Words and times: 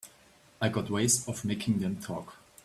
I 0.59 0.69
got 0.69 0.89
ways 0.89 1.27
of 1.27 1.45
making 1.45 1.77
them 1.77 1.97
talk. 1.97 2.37